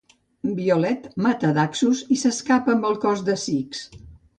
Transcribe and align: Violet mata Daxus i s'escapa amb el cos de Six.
Violet 0.59 1.05
mata 1.27 1.53
Daxus 1.59 2.03
i 2.17 2.21
s'escapa 2.25 2.77
amb 2.77 2.93
el 2.93 3.01
cos 3.09 3.27
de 3.33 3.41
Six. 3.49 3.89